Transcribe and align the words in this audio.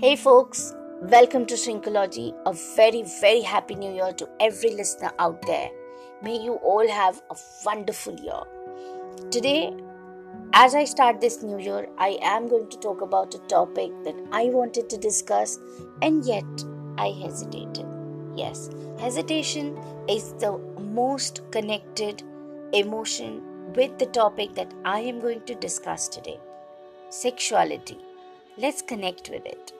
Hey 0.00 0.14
folks, 0.14 0.76
welcome 1.02 1.44
to 1.46 1.54
Shrinkology. 1.54 2.32
A 2.46 2.52
very, 2.76 3.02
very 3.20 3.40
happy 3.40 3.74
new 3.74 3.92
year 3.92 4.12
to 4.12 4.28
every 4.38 4.70
listener 4.70 5.10
out 5.18 5.42
there. 5.44 5.70
May 6.22 6.40
you 6.40 6.52
all 6.72 6.88
have 6.88 7.20
a 7.32 7.36
wonderful 7.64 8.14
year. 8.14 9.30
Today, 9.32 9.74
as 10.52 10.76
I 10.76 10.84
start 10.84 11.20
this 11.20 11.42
new 11.42 11.58
year, 11.58 11.88
I 11.98 12.16
am 12.22 12.46
going 12.46 12.70
to 12.70 12.78
talk 12.78 13.00
about 13.00 13.34
a 13.34 13.40
topic 13.48 13.90
that 14.04 14.14
I 14.30 14.44
wanted 14.44 14.88
to 14.88 14.98
discuss 14.98 15.58
and 16.00 16.24
yet 16.24 16.64
I 16.96 17.08
hesitated. 17.20 17.84
Yes, 18.36 18.70
hesitation 19.00 19.76
is 20.08 20.32
the 20.34 20.58
most 20.78 21.40
connected 21.50 22.22
emotion 22.72 23.42
with 23.74 23.98
the 23.98 24.06
topic 24.06 24.54
that 24.54 24.72
I 24.84 25.00
am 25.00 25.18
going 25.18 25.40
to 25.46 25.56
discuss 25.56 26.06
today 26.06 26.38
sexuality. 27.08 27.98
Let's 28.56 28.80
connect 28.80 29.30
with 29.30 29.44
it. 29.44 29.72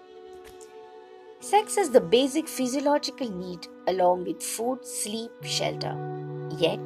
Sex 1.40 1.76
is 1.76 1.90
the 1.90 2.00
basic 2.00 2.48
physiological 2.48 3.30
need 3.30 3.68
along 3.86 4.24
with 4.24 4.42
food, 4.42 4.84
sleep, 4.84 5.30
shelter. 5.44 5.96
Yet, 6.58 6.80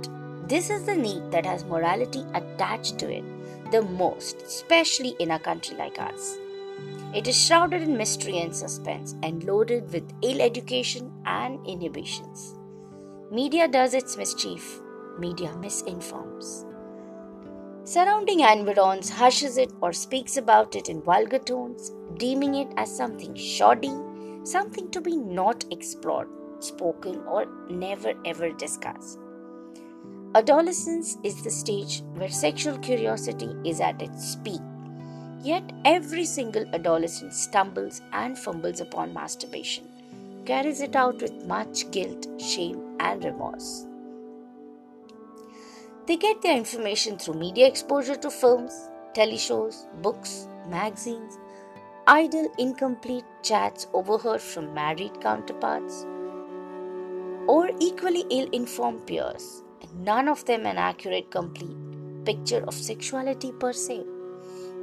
this 0.47 0.69
is 0.69 0.85
the 0.85 0.95
need 0.95 1.31
that 1.31 1.47
has 1.47 1.65
morality 1.65 2.23
attached 2.35 2.99
to 2.99 3.11
it 3.11 3.25
the 3.71 3.81
most, 3.81 4.43
especially 4.43 5.17
in 5.19 5.31
a 5.31 5.39
country 5.39 5.75
like 5.79 5.99
ours. 5.99 6.39
It 7.15 7.27
is 7.27 7.41
shrouded 7.41 7.81
in 7.81 7.97
mystery 7.97 8.41
and 8.41 8.55
suspense 8.55 9.15
and 9.23 9.43
loaded 9.45 9.91
with 9.91 10.13
ill 10.21 10.43
education 10.43 11.11
and 11.25 11.67
inhibitions. 11.67 12.55
Media 13.31 13.67
does 13.67 13.95
its 13.95 14.19
mischief, 14.19 14.83
media 15.19 15.49
misinforms. 15.61 16.67
Surrounding 17.85 18.41
environs 18.41 19.09
hushes 19.09 19.57
it 19.57 19.73
or 19.81 19.95
speaks 19.95 20.37
about 20.37 20.77
it 20.77 20.91
in 20.91 21.01
vulgar 21.01 21.39
tones, 21.39 21.93
deeming 22.19 22.55
it 22.57 22.69
as 22.77 22.95
something 22.95 23.35
shoddy 23.35 23.93
something 24.45 24.91
to 24.91 25.01
be 25.01 25.17
not 25.17 25.65
explored, 25.71 26.29
spoken, 26.61 27.23
or 27.27 27.47
never 27.71 28.15
ever 28.25 28.51
discussed. 28.51 29.19
Adolescence 30.35 31.19
is 31.23 31.43
the 31.43 31.51
stage 31.51 32.03
where 32.15 32.31
sexual 32.31 32.79
curiosity 32.79 33.55
is 33.65 33.81
at 33.81 34.01
its 34.01 34.37
peak. 34.37 34.61
Yet 35.43 35.73
every 35.85 36.25
single 36.25 36.65
adolescent 36.75 37.35
stumbles 37.35 38.01
and 38.13 38.39
fumbles 38.39 38.81
upon 38.81 39.13
masturbation, 39.13 39.89
carries 40.47 40.81
it 40.81 40.97
out 40.97 41.21
with 41.21 41.45
much 41.47 41.91
guilt, 41.91 42.27
shame, 42.41 42.97
and 43.01 43.25
remorse. 43.25 43.87
They 46.07 46.17
get 46.17 46.43
their 46.43 46.57
information 46.57 47.19
through 47.19 47.35
media 47.35 47.67
exposure 47.67 48.17
to 48.17 48.31
films, 48.31 48.73
teleshows, 49.15 49.87
books, 50.03 50.47
magazines, 50.69 51.39
idle, 52.07 52.53
incomplete 52.59 53.25
chats 53.43 53.87
overheard 53.93 54.41
from 54.41 54.75
married 54.75 55.21
counterparts, 55.21 56.05
or 57.47 57.71
equally 57.79 58.25
ill 58.31 58.49
informed 58.51 59.07
peers, 59.07 59.63
and 59.81 60.05
none 60.05 60.29
of 60.29 60.45
them 60.45 60.67
an 60.67 60.79
accurate, 60.79 61.31
complete 61.31 61.77
picture 62.25 62.65
of 62.67 62.75
sexuality 62.75 63.53
per 63.53 63.73
se. 63.73 64.05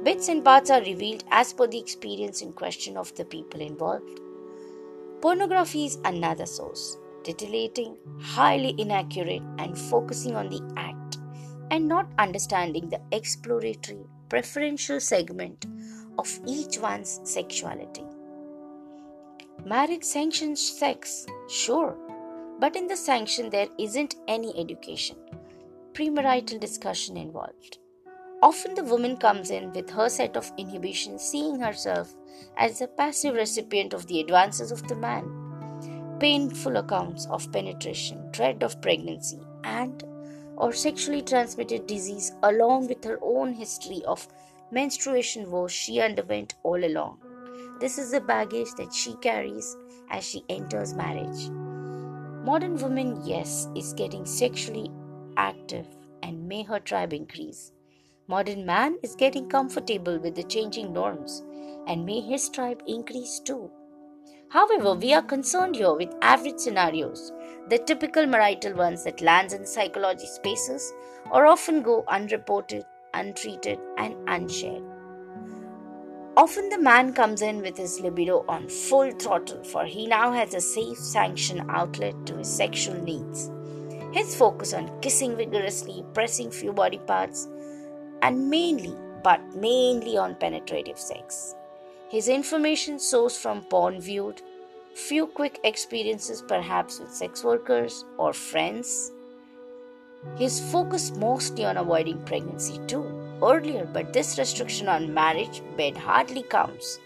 Bits 0.02 0.28
and 0.28 0.44
parts 0.44 0.70
are 0.70 0.80
revealed 0.80 1.24
as 1.30 1.52
per 1.52 1.66
the 1.66 1.78
experience 1.78 2.40
in 2.40 2.52
question 2.52 2.96
of 2.96 3.14
the 3.16 3.24
people 3.24 3.60
involved. 3.60 4.20
Pornography 5.20 5.84
is 5.86 5.98
another 6.04 6.46
source, 6.46 6.96
titillating, 7.22 7.96
highly 8.20 8.74
inaccurate, 8.78 9.42
and 9.58 9.76
focusing 9.76 10.36
on 10.36 10.48
the 10.48 10.62
act, 10.76 11.18
and 11.70 11.86
not 11.86 12.08
understanding 12.18 12.88
the 12.88 13.00
exploratory, 13.12 14.06
preferential 14.30 15.00
segment 15.00 15.66
of 16.18 16.40
each 16.46 16.78
one's 16.78 17.20
sexuality. 17.24 18.04
Marriage 19.64 20.04
sanctions 20.04 20.60
sex, 20.60 21.26
sure, 21.48 21.96
but 22.58 22.76
in 22.76 22.86
the 22.86 22.96
sanction 22.96 23.50
there 23.50 23.68
isn't 23.78 24.16
any 24.28 24.58
education, 24.58 25.16
premarital 25.92 26.58
discussion 26.60 27.16
involved. 27.16 27.78
Often 28.42 28.74
the 28.74 28.84
woman 28.84 29.18
comes 29.18 29.50
in 29.50 29.70
with 29.72 29.90
her 29.90 30.08
set 30.08 30.34
of 30.34 30.50
inhibitions, 30.56 31.22
seeing 31.22 31.60
herself 31.60 32.14
as 32.56 32.80
a 32.80 32.88
passive 32.88 33.34
recipient 33.34 33.92
of 33.92 34.06
the 34.06 34.20
advances 34.20 34.72
of 34.72 34.86
the 34.88 34.96
man. 34.96 36.16
Painful 36.18 36.78
accounts 36.78 37.26
of 37.26 37.52
penetration, 37.52 38.30
dread 38.30 38.62
of 38.62 38.80
pregnancy, 38.80 39.40
and 39.64 40.04
or 40.56 40.72
sexually 40.72 41.22
transmitted 41.22 41.86
disease 41.86 42.32
along 42.42 42.86
with 42.88 43.04
her 43.04 43.18
own 43.22 43.52
history 43.52 44.02
of 44.06 44.26
menstruation 44.70 45.50
woes 45.50 45.72
she 45.72 46.00
underwent 46.00 46.54
all 46.62 46.84
along. 46.84 47.18
This 47.80 47.98
is 47.98 48.10
the 48.10 48.20
baggage 48.20 48.72
that 48.76 48.92
she 48.92 49.14
carries 49.16 49.76
as 50.10 50.24
she 50.24 50.44
enters 50.48 50.94
marriage. 50.94 51.50
Modern 52.44 52.76
woman, 52.76 53.20
yes, 53.24 53.68
is 53.74 53.92
getting 53.92 54.24
sexually 54.24 54.90
active 55.36 55.86
and 56.22 56.46
may 56.48 56.62
her 56.62 56.80
tribe 56.80 57.12
increase. 57.12 57.72
Modern 58.26 58.64
man 58.64 58.98
is 59.02 59.16
getting 59.16 59.48
comfortable 59.48 60.18
with 60.18 60.34
the 60.34 60.44
changing 60.44 60.92
norms 60.92 61.42
and 61.86 62.04
may 62.06 62.20
his 62.20 62.48
tribe 62.48 62.82
increase 62.86 63.40
too. 63.40 63.70
However, 64.50 64.94
we 64.94 65.14
are 65.14 65.22
concerned 65.22 65.76
here 65.76 65.94
with 65.94 66.14
average 66.22 66.58
scenarios, 66.58 67.32
the 67.68 67.78
typical 67.78 68.26
marital 68.26 68.74
ones 68.74 69.04
that 69.04 69.20
lands 69.20 69.52
in 69.52 69.64
psychology 69.64 70.26
spaces 70.26 70.92
or 71.30 71.46
often 71.46 71.82
go 71.82 72.04
unreported 72.08 72.84
untreated, 73.14 73.78
and 73.98 74.16
unshared. 74.28 74.82
Often 76.36 76.68
the 76.70 76.78
man 76.78 77.12
comes 77.12 77.42
in 77.42 77.60
with 77.60 77.76
his 77.76 78.00
libido 78.00 78.44
on 78.48 78.68
full 78.68 79.10
throttle, 79.12 79.62
for 79.64 79.84
he 79.84 80.06
now 80.06 80.32
has 80.32 80.54
a 80.54 80.60
safe, 80.60 80.96
sanctioned 80.96 81.68
outlet 81.68 82.14
to 82.26 82.36
his 82.36 82.48
sexual 82.48 82.94
needs. 83.02 83.50
His 84.12 84.34
focus 84.34 84.72
on 84.72 85.00
kissing 85.00 85.36
vigorously, 85.36 86.04
pressing 86.14 86.50
few 86.50 86.72
body 86.72 86.98
parts, 86.98 87.48
and 88.22 88.48
mainly, 88.48 88.96
but 89.22 89.40
mainly 89.54 90.16
on 90.16 90.34
penetrative 90.34 90.98
sex. 90.98 91.54
His 92.08 92.28
information 92.28 92.96
sourced 92.96 93.38
from 93.38 93.62
porn 93.62 94.00
viewed, 94.00 94.40
few 94.94 95.26
quick 95.26 95.60
experiences 95.62 96.42
perhaps 96.46 96.98
with 96.98 97.12
sex 97.12 97.44
workers 97.44 98.04
or 98.18 98.32
friends, 98.32 99.12
his 100.36 100.60
focus 100.72 101.12
mostly 101.16 101.64
on 101.64 101.76
avoiding 101.76 102.22
pregnancy 102.24 102.78
too, 102.86 103.04
earlier, 103.42 103.88
but 103.92 104.12
this 104.12 104.38
restriction 104.38 104.88
on 104.88 105.14
marriage 105.14 105.62
bed 105.76 105.96
hardly 105.96 106.42
counts 106.42 106.98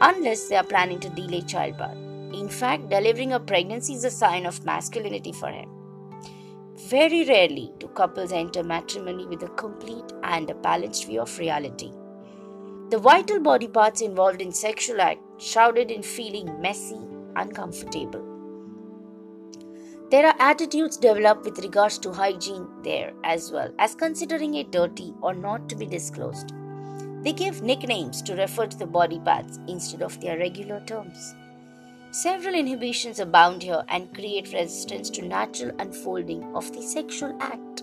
unless 0.00 0.48
they 0.48 0.56
are 0.56 0.64
planning 0.64 1.00
to 1.00 1.08
delay 1.10 1.42
childbirth. 1.42 1.96
In 2.34 2.48
fact, 2.48 2.88
delivering 2.88 3.32
a 3.32 3.40
pregnancy 3.40 3.94
is 3.94 4.04
a 4.04 4.10
sign 4.10 4.46
of 4.46 4.64
masculinity 4.64 5.32
for 5.32 5.48
him. 5.48 5.68
Very 6.88 7.24
rarely 7.24 7.72
do 7.78 7.88
couples 7.88 8.32
enter 8.32 8.62
matrimony 8.62 9.26
with 9.26 9.42
a 9.42 9.48
complete 9.48 10.12
and 10.22 10.50
a 10.50 10.54
balanced 10.54 11.06
view 11.06 11.20
of 11.20 11.38
reality. 11.38 11.92
The 12.90 12.98
vital 12.98 13.40
body 13.40 13.68
parts 13.68 14.00
involved 14.00 14.42
in 14.42 14.52
sexual 14.52 15.00
act 15.00 15.20
shrouded 15.38 15.90
in 15.90 16.02
feeling 16.02 16.60
messy, 16.60 17.00
uncomfortable. 17.36 18.31
There 20.12 20.26
are 20.26 20.36
attitudes 20.38 20.98
developed 20.98 21.46
with 21.46 21.58
regards 21.60 21.96
to 22.00 22.12
hygiene 22.12 22.68
there 22.82 23.14
as 23.24 23.50
well 23.50 23.72
as 23.78 23.94
considering 23.94 24.56
it 24.56 24.70
dirty 24.70 25.14
or 25.22 25.32
not 25.32 25.70
to 25.70 25.74
be 25.74 25.86
disclosed. 25.86 26.52
They 27.22 27.32
give 27.32 27.62
nicknames 27.62 28.20
to 28.24 28.34
refer 28.34 28.66
to 28.66 28.76
the 28.76 28.86
body 28.86 29.18
parts 29.20 29.58
instead 29.68 30.02
of 30.02 30.20
their 30.20 30.36
regular 30.36 30.80
terms. 30.84 31.34
Several 32.10 32.54
inhibitions 32.54 33.20
abound 33.20 33.62
here 33.62 33.84
and 33.88 34.14
create 34.14 34.52
resistance 34.52 35.08
to 35.08 35.22
natural 35.22 35.74
unfolding 35.78 36.44
of 36.54 36.70
the 36.74 36.82
sexual 36.82 37.34
act. 37.40 37.82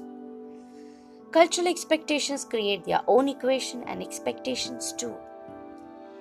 Cultural 1.31 1.67
expectations 1.67 2.45
create 2.45 2.83
their 2.83 3.01
own 3.07 3.27
equation 3.27 3.81
and 3.87 4.03
expectations 4.03 4.93
too. 4.93 5.15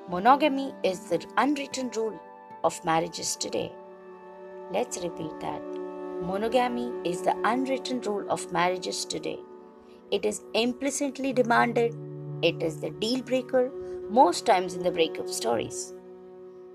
Monogamy 0.09 0.73
is 0.83 1.11
the 1.11 1.23
unwritten 1.37 1.91
rule 1.91 2.19
of 2.65 2.83
marriages 2.83 3.37
today. 3.37 3.71
Let's 4.73 5.03
repeat 5.03 5.39
that. 5.41 5.78
Monogamy 6.23 6.93
is 7.05 7.23
the 7.23 7.37
unwritten 7.45 8.01
rule 8.03 8.29
of 8.31 8.53
marriages 8.53 9.05
today. 9.05 9.39
It 10.11 10.25
is 10.25 10.43
implicitly 10.55 11.33
demanded, 11.33 11.97
it 12.43 12.63
is 12.63 12.81
the 12.81 12.91
deal 12.91 13.23
breaker 13.23 13.71
most 14.11 14.47
times 14.47 14.75
in 14.75 14.83
the 14.83 14.91
breakup 14.91 15.29
stories. 15.29 15.95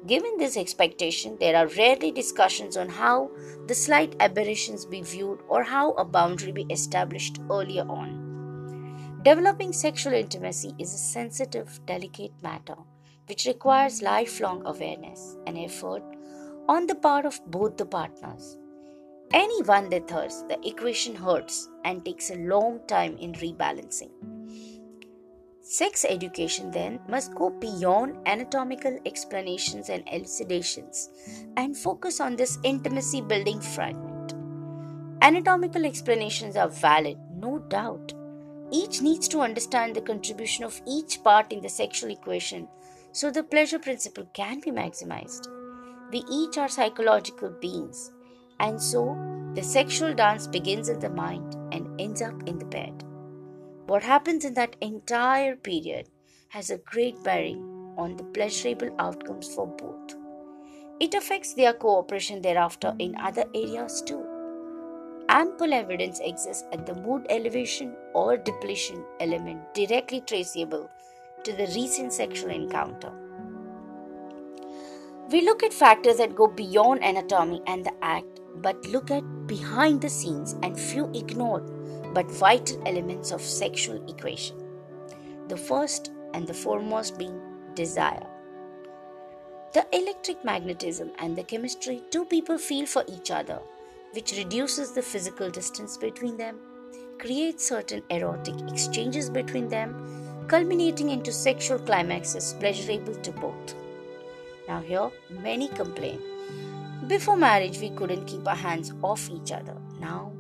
Given 0.06 0.38
this 0.38 0.58
expectation, 0.58 1.38
there 1.40 1.56
are 1.56 1.68
rarely 1.68 2.12
discussions 2.12 2.78
on 2.78 2.90
how 2.90 3.32
the 3.68 3.76
slight 3.76 4.16
aberrations 4.20 4.86
be 4.86 5.02
viewed 5.02 5.40
or 5.48 5.64
how 5.64 5.92
a 5.94 6.06
boundary 6.06 6.52
be 6.52 6.66
established 6.70 7.40
earlier 7.50 7.88
on. 7.88 9.22
Developing 9.24 9.72
sexual 9.72 10.14
intimacy 10.14 10.74
is 10.78 10.94
a 10.94 10.98
sensitive, 10.98 11.80
delicate 11.86 12.34
matter 12.42 12.76
which 13.28 13.46
requires 13.46 14.02
lifelong 14.02 14.62
awareness 14.66 15.38
and 15.48 15.58
effort 15.58 16.04
on 16.68 16.88
the 16.88 16.96
part 16.96 17.26
of 17.26 17.40
both 17.48 17.78
the 17.78 17.86
partners. 17.86 18.58
Anyone 19.34 19.90
that 19.90 20.12
hurts, 20.12 20.44
the 20.44 20.60
equation 20.68 21.16
hurts 21.16 21.68
and 21.86 22.06
takes 22.06 22.30
a 22.30 22.36
long 22.36 22.80
time 22.88 23.18
in 23.18 23.34
rebalancing. 23.34 24.12
Sex 25.62 26.06
education 26.08 26.70
then 26.70 27.00
must 27.10 27.34
go 27.34 27.50
beyond 27.50 28.18
anatomical 28.28 29.00
explanations 29.08 29.90
and 29.90 30.04
elucidations 30.12 31.10
and 31.58 31.76
focus 31.76 32.20
on 32.20 32.36
this 32.36 32.60
intimacy 32.64 33.22
building 33.22 33.60
fragment. 33.60 34.34
Anatomical 35.24 35.86
explanations 35.86 36.56
are 36.56 36.70
valid, 36.70 37.18
no 37.36 37.58
doubt. 37.70 38.14
Each 38.72 39.02
needs 39.02 39.28
to 39.30 39.40
understand 39.40 39.96
the 39.96 40.02
contribution 40.02 40.64
of 40.64 40.82
each 40.86 41.24
part 41.24 41.52
in 41.52 41.62
the 41.62 41.70
sexual 41.70 42.12
equation 42.12 42.68
so 43.14 43.32
the 43.32 43.44
pleasure 43.44 43.80
principle 43.80 44.28
can 44.34 44.60
be 44.60 44.70
maximized. 44.70 45.48
We 46.12 46.24
each 46.30 46.58
are 46.58 46.70
psychological 46.70 47.50
beings, 47.50 48.12
and 48.64 48.82
so 48.82 49.02
the 49.56 49.62
sexual 49.62 50.14
dance 50.14 50.48
begins 50.48 50.90
in 50.90 51.00
the 51.00 51.10
mind 51.10 51.56
and 51.74 52.02
ends 52.02 52.22
up 52.22 52.42
in 52.48 52.58
the 52.58 52.66
bed. 52.66 53.04
What 53.88 54.02
happens 54.02 54.46
in 54.46 54.54
that 54.54 54.78
entire 54.82 55.56
period 55.58 56.08
has 56.48 56.70
a 56.70 56.78
great 56.78 57.22
bearing 57.24 57.62
on 57.98 58.16
the 58.16 58.24
pleasurable 58.24 58.96
outcomes 59.00 59.54
for 59.54 59.68
both. 59.68 60.16
It 61.00 61.14
affects 61.14 61.54
their 61.54 61.74
cooperation 61.74 62.42
thereafter 62.42 62.96
in 63.00 63.18
other 63.18 63.44
areas 63.54 64.02
too. 64.02 64.24
Ample 65.28 65.74
evidence 65.74 66.20
exists 66.24 66.64
at 66.72 66.86
the 66.86 66.96
mood 66.96 67.26
elevation 67.30 67.94
or 68.14 68.38
depletion 68.38 69.04
element 69.20 69.74
directly 69.74 70.22
traceable 70.22 70.90
to 71.44 71.52
the 71.52 71.68
recent 71.76 72.14
sexual 72.14 72.52
encounter. 72.52 73.12
We 75.32 75.42
look 75.42 75.64
at 75.64 75.74
factors 75.74 76.18
that 76.18 76.36
go 76.36 76.48
beyond 76.48 77.04
anatomy 77.04 77.62
and 77.66 77.86
the 77.86 77.94
act, 78.02 78.40
but 78.56 78.86
look 78.88 79.12
at 79.12 79.48
behind 79.48 80.02
the 80.02 80.10
scenes 80.10 80.56
and 80.64 80.80
few 80.80 81.10
ignored 81.14 81.64
but 82.14 82.30
vital 82.32 82.82
elements 82.86 83.32
of 83.32 83.42
sexual 83.42 84.04
equation. 84.10 84.58
The 85.48 85.58
first 85.58 86.12
and 86.34 86.48
the 86.48 86.54
foremost 86.54 87.18
being 87.18 87.40
desire. 87.74 88.28
The 89.74 89.88
electric 89.92 90.46
magnetism 90.46 91.12
and 91.18 91.36
the 91.36 91.44
chemistry 91.44 92.04
two 92.12 92.26
people 92.26 92.58
feel 92.58 92.86
for 92.86 93.04
each 93.08 93.32
other, 93.32 93.60
which 94.14 94.38
reduces 94.38 94.92
the 94.92 95.02
physical 95.02 95.50
distance 95.50 95.98
between 95.98 96.38
them, 96.38 96.60
creates 97.18 97.68
certain 97.68 98.04
erotic 98.10 98.56
exchanges 98.70 99.30
between 99.30 99.68
them, 99.70 100.46
culminating 100.48 101.10
into 101.10 101.32
sexual 101.32 101.80
climaxes 101.80 102.54
pleasurable 102.60 103.16
to 103.16 103.32
both. 103.32 103.76
Now, 104.68 104.82
here 104.82 105.10
many 105.30 105.68
complain. 105.70 106.22
Before 107.08 107.36
marriage, 107.36 107.80
we 107.80 107.90
couldn't 107.90 108.26
keep 108.28 108.48
our 108.48 108.56
hands 108.56 108.94
off 109.04 109.30
each 109.30 109.52
other. 109.52 109.76
Now, 110.00 110.32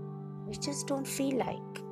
we 0.47 0.55
just 0.55 0.87
don't 0.87 1.07
feel 1.07 1.37
like. 1.37 1.83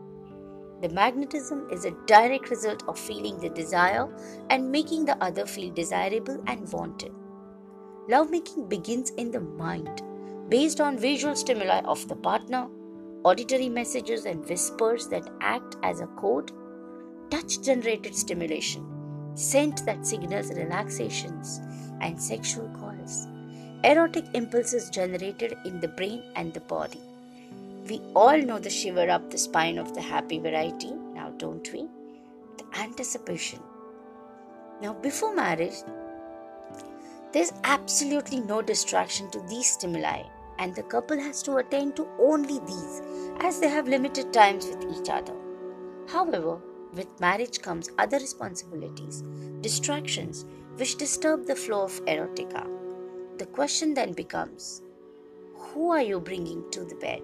The 0.81 0.89
magnetism 0.89 1.67
is 1.71 1.85
a 1.85 1.95
direct 2.07 2.49
result 2.49 2.83
of 2.87 2.97
feeling 2.97 3.37
the 3.39 3.49
desire 3.49 4.07
and 4.49 4.71
making 4.71 5.05
the 5.05 5.21
other 5.23 5.45
feel 5.45 5.73
desirable 5.73 6.41
and 6.47 6.71
wanted. 6.71 7.11
Lovemaking 8.07 8.67
begins 8.67 9.11
in 9.11 9.29
the 9.29 9.41
mind, 9.41 10.01
based 10.49 10.79
on 10.79 10.97
visual 10.97 11.35
stimuli 11.35 11.81
of 11.81 12.07
the 12.07 12.15
partner, 12.15 12.67
auditory 13.23 13.69
messages 13.69 14.25
and 14.25 14.47
whispers 14.47 15.07
that 15.09 15.29
act 15.41 15.75
as 15.83 15.99
a 15.99 16.07
code, 16.07 16.51
touch 17.29 17.61
generated 17.61 18.15
stimulation, 18.15 18.85
scent 19.35 19.85
that 19.85 20.05
signals 20.07 20.49
relaxations, 20.53 21.59
and 22.01 22.19
sexual 22.19 22.67
calls, 22.69 23.27
erotic 23.83 24.25
impulses 24.33 24.89
generated 24.89 25.57
in 25.65 25.79
the 25.79 25.87
brain 25.87 26.23
and 26.35 26.53
the 26.53 26.59
body. 26.61 27.01
We 27.89 27.99
all 28.15 28.37
know 28.37 28.59
the 28.59 28.69
shiver 28.69 29.09
up 29.09 29.29
the 29.29 29.37
spine 29.37 29.77
of 29.77 29.93
the 29.95 30.01
happy 30.01 30.39
variety, 30.39 30.91
now 30.91 31.31
don't 31.37 31.67
we? 31.73 31.87
The 32.57 32.79
anticipation. 32.79 33.59
Now, 34.81 34.93
before 34.93 35.35
marriage, 35.35 35.83
there's 37.33 37.53
absolutely 37.63 38.39
no 38.41 38.61
distraction 38.61 39.31
to 39.31 39.39
these 39.49 39.71
stimuli, 39.71 40.23
and 40.59 40.75
the 40.75 40.83
couple 40.83 41.17
has 41.17 41.41
to 41.43 41.57
attend 41.57 41.95
to 41.95 42.07
only 42.19 42.59
these 42.59 43.01
as 43.39 43.59
they 43.59 43.69
have 43.69 43.87
limited 43.87 44.31
times 44.31 44.65
with 44.67 44.83
each 44.95 45.09
other. 45.09 45.33
However, 46.07 46.59
with 46.93 47.19
marriage 47.19 47.61
comes 47.61 47.89
other 47.97 48.17
responsibilities, 48.17 49.23
distractions 49.61 50.45
which 50.75 50.97
disturb 50.97 51.45
the 51.45 51.55
flow 51.55 51.83
of 51.83 52.05
erotica. 52.05 52.80
The 53.41 53.47
question 53.47 53.95
then 53.95 54.13
becomes 54.13 54.83
who 55.55 55.89
are 55.89 56.01
you 56.13 56.19
bringing 56.19 56.69
to 56.69 56.85
the 56.85 56.99
bed? 57.07 57.23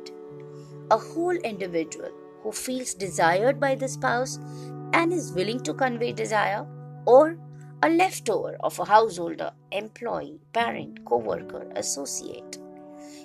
a 0.92 0.98
whole 0.98 1.36
individual 1.36 2.12
who 2.42 2.52
feels 2.52 2.94
desired 2.94 3.60
by 3.60 3.75
the 3.75 3.88
spouse 3.88 4.38
and 4.94 5.12
is 5.12 5.34
willing 5.34 5.60
to 5.62 5.74
convey 5.74 6.14
desire, 6.14 6.66
or 7.06 7.38
a 7.84 7.90
leftover 7.90 8.58
of 8.62 8.80
a 8.80 8.86
householder, 8.86 9.52
employee, 9.72 10.40
parent, 10.54 11.04
co 11.06 11.18
worker, 11.18 11.72
associate. 11.75 12.58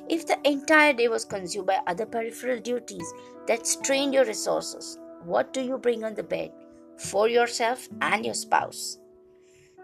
If 0.08 0.26
the 0.26 0.38
entire 0.44 0.92
day 0.92 1.08
was 1.08 1.24
consumed 1.24 1.68
by 1.68 1.78
other 1.86 2.04
peripheral 2.04 2.60
duties 2.60 3.14
that 3.46 3.66
strained 3.66 4.12
your 4.12 4.24
resources, 4.24 4.98
what 5.24 5.52
do 5.52 5.62
you 5.62 5.78
bring 5.78 6.04
on 6.04 6.14
the 6.14 6.22
bed 6.22 6.50
for 6.98 7.28
yourself 7.28 7.88
and 8.00 8.24
your 8.24 8.34
spouse? 8.34 8.98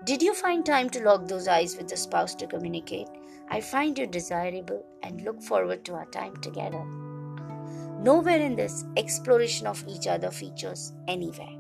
Did 0.05 0.23
you 0.23 0.33
find 0.33 0.65
time 0.65 0.89
to 0.91 1.03
lock 1.03 1.27
those 1.27 1.49
eyes 1.49 1.77
with 1.77 1.89
the 1.89 1.97
spouse 1.97 2.35
to 2.37 2.47
communicate? 2.47 3.09
I 3.51 3.61
find 3.61 3.99
you 3.99 4.07
desirable 4.07 4.85
and 5.03 5.23
look 5.23 5.43
forward 5.43 5.85
to 5.85 5.95
our 5.95 6.07
time 6.07 6.37
together. 6.37 6.85
Nowhere 8.01 8.39
in 8.39 8.55
this 8.55 8.85
exploration 8.97 9.67
of 9.67 9.85
each 9.89 10.07
other 10.07 10.31
features 10.31 10.93
anywhere. 11.09 11.55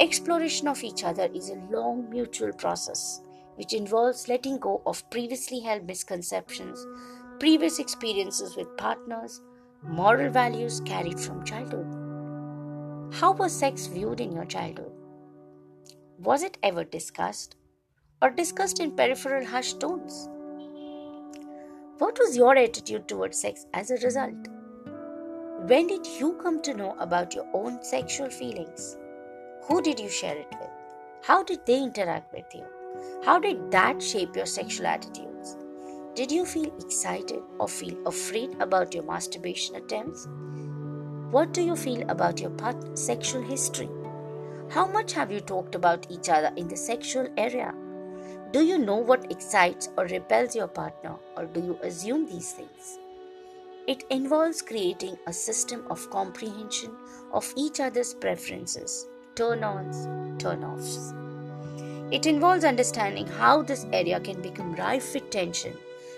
Exploration 0.00 0.66
of 0.66 0.82
each 0.82 1.04
other 1.04 1.28
is 1.34 1.50
a 1.50 1.62
long 1.70 2.08
mutual 2.08 2.52
process 2.52 3.20
which 3.56 3.74
involves 3.74 4.28
letting 4.28 4.58
go 4.58 4.82
of 4.86 5.08
previously 5.10 5.60
held 5.60 5.86
misconceptions, 5.86 6.86
previous 7.38 7.78
experiences 7.78 8.56
with 8.56 8.76
partners, 8.76 9.40
moral 9.82 10.30
values 10.30 10.80
carried 10.80 11.18
from 11.18 11.44
childhood. 11.44 11.86
How 13.14 13.32
was 13.32 13.52
sex 13.52 13.86
viewed 13.86 14.20
in 14.20 14.32
your 14.32 14.44
childhood? 14.44 14.85
Was 16.18 16.42
it 16.42 16.56
ever 16.62 16.82
discussed 16.82 17.56
or 18.22 18.30
discussed 18.30 18.80
in 18.80 18.96
peripheral 18.96 19.44
hushed 19.44 19.80
tones? 19.80 20.30
What 21.98 22.18
was 22.18 22.34
your 22.34 22.56
attitude 22.56 23.06
towards 23.06 23.38
sex 23.38 23.66
as 23.74 23.90
a 23.90 23.96
result? 23.96 24.48
When 25.66 25.86
did 25.86 26.06
you 26.18 26.38
come 26.42 26.62
to 26.62 26.72
know 26.72 26.96
about 26.98 27.34
your 27.34 27.46
own 27.52 27.84
sexual 27.84 28.30
feelings? 28.30 28.96
Who 29.64 29.82
did 29.82 30.00
you 30.00 30.08
share 30.08 30.38
it 30.38 30.48
with? 30.52 30.70
How 31.22 31.42
did 31.42 31.66
they 31.66 31.82
interact 31.82 32.32
with 32.32 32.46
you? 32.54 32.64
How 33.22 33.38
did 33.38 33.70
that 33.72 34.02
shape 34.02 34.34
your 34.34 34.46
sexual 34.46 34.86
attitudes? 34.86 35.58
Did 36.14 36.32
you 36.32 36.46
feel 36.46 36.72
excited 36.80 37.42
or 37.60 37.68
feel 37.68 37.96
afraid 38.06 38.56
about 38.60 38.94
your 38.94 39.04
masturbation 39.04 39.76
attempts? 39.76 40.26
What 41.30 41.52
do 41.52 41.60
you 41.60 41.76
feel 41.76 42.08
about 42.08 42.40
your 42.40 42.52
sexual 42.94 43.42
history? 43.42 43.90
How 44.68 44.86
much 44.86 45.12
have 45.12 45.30
you 45.30 45.40
talked 45.40 45.74
about 45.74 46.06
each 46.10 46.28
other 46.28 46.50
in 46.56 46.66
the 46.68 46.76
sexual 46.76 47.28
area? 47.36 47.72
Do 48.52 48.64
you 48.64 48.78
know 48.78 48.96
what 48.96 49.30
excites 49.30 49.88
or 49.96 50.06
repels 50.06 50.56
your 50.56 50.66
partner, 50.66 51.14
or 51.36 51.46
do 51.46 51.60
you 51.60 51.78
assume 51.82 52.26
these 52.26 52.52
things? 52.52 52.98
It 53.86 54.04
involves 54.10 54.62
creating 54.62 55.18
a 55.26 55.32
system 55.32 55.86
of 55.88 56.10
comprehension 56.10 56.90
of 57.32 57.52
each 57.56 57.78
other's 57.78 58.12
preferences, 58.14 59.06
turn 59.36 59.62
ons, 59.62 60.08
turn 60.42 60.64
offs. 60.64 61.14
It 62.10 62.26
involves 62.26 62.64
understanding 62.64 63.26
how 63.26 63.62
this 63.62 63.86
area 63.92 64.18
can 64.18 64.42
become 64.42 64.74
rife 64.74 65.14
with 65.14 65.30
tension, 65.30 65.76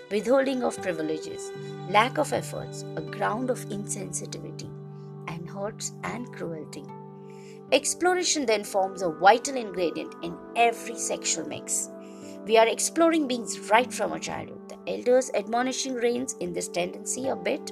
withholding 0.09 0.63
of 0.63 0.81
privileges, 0.81 1.51
lack 1.89 2.17
of 2.17 2.33
efforts, 2.33 2.83
a 2.95 3.01
ground 3.01 3.51
of 3.51 3.59
insensitivity, 3.69 4.69
and 5.27 5.47
hurts 5.47 5.93
and 6.03 6.31
cruelty. 6.33 6.83
Exploration 7.71 8.45
then 8.45 8.63
forms 8.63 9.01
a 9.01 9.09
vital 9.09 9.55
ingredient 9.55 10.15
in 10.23 10.35
every 10.55 10.95
sexual 10.95 11.47
mix. 11.47 11.89
We 12.45 12.57
are 12.57 12.67
exploring 12.67 13.27
beings 13.27 13.59
right 13.69 13.93
from 13.93 14.11
our 14.11 14.19
childhood. 14.19 14.69
The 14.69 14.91
elders' 14.91 15.29
admonishing 15.35 15.93
reins 15.93 16.35
in 16.39 16.51
this 16.51 16.67
tendency 16.67 17.27
a 17.27 17.35
bit 17.35 17.71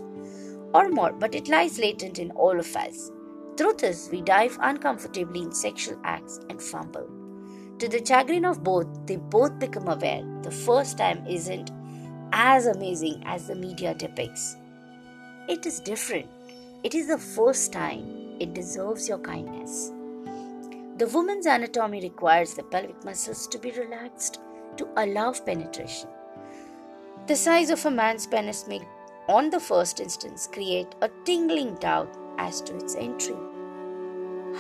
or 0.74 0.90
more, 0.90 1.14
but 1.14 1.34
it 1.34 1.48
lies 1.48 1.80
latent 1.80 2.20
in 2.20 2.32
all 2.32 2.60
of 2.60 2.76
us. 2.76 3.12
Truth 3.56 3.84
is, 3.84 4.10
we 4.12 4.22
dive 4.22 4.58
uncomfortably 4.62 5.42
in 5.42 5.52
sexual 5.52 6.00
acts 6.04 6.40
and 6.50 6.62
fumble. 6.62 7.10
To 7.80 7.88
the 7.88 8.06
chagrin 8.06 8.46
of 8.46 8.64
both, 8.64 8.88
they 9.08 9.16
both 9.16 9.58
become 9.58 9.88
aware 9.88 10.24
the 10.44 10.52
first 10.52 11.00
time 11.00 11.26
isn't 11.26 11.72
as 12.34 12.68
amazing 12.68 13.24
as 13.26 13.48
the 13.48 13.56
media 13.56 13.96
depicts. 13.96 14.56
It 15.48 15.66
is 15.66 15.80
different. 15.80 16.28
It 16.84 16.94
is 16.94 17.08
the 17.08 17.18
first 17.18 17.74
time. 17.74 18.27
It 18.40 18.54
deserves 18.54 19.10
your 19.10 19.18
kindness. 19.18 19.92
The 20.98 21.08
woman's 21.14 21.46
anatomy 21.46 22.02
requires 22.02 22.54
the 22.54 22.64
pelvic 22.64 23.04
muscles 23.04 23.48
to 23.48 23.58
be 23.58 23.72
relaxed 23.72 24.40
to 24.78 24.88
allow 24.98 25.32
penetration. 25.34 26.10
The 27.26 27.36
size 27.36 27.72
of 27.72 27.86
a 27.86 27.92
man's 27.92 28.28
penis 28.28 28.68
may, 28.68 28.82
on 29.28 29.50
the 29.50 29.60
first 29.60 30.00
instance, 30.00 30.48
create 30.52 30.94
a 31.02 31.10
tingling 31.26 31.76
doubt 31.76 32.16
as 32.38 32.62
to 32.62 32.76
its 32.78 32.96
entry. 32.96 33.36